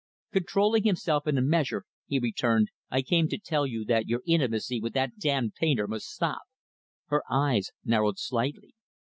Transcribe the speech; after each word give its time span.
Controlling 0.31 0.83
himself, 0.83 1.27
in 1.27 1.37
a 1.37 1.43
measure, 1.43 1.85
he 2.07 2.17
returned, 2.17 2.69
"I 2.89 3.03
came 3.03 3.27
to 3.27 3.37
tell 3.37 3.67
you 3.67 3.85
that 3.85 4.07
your 4.07 4.23
intimacy 4.25 4.81
with 4.81 4.93
that 4.93 5.19
damned 5.19 5.53
painter 5.53 5.87
must 5.87 6.07
stop." 6.07 6.41
Her 7.09 7.21
eyes 7.29 7.69
narrowed 7.85 8.17
slightly. 8.17 8.73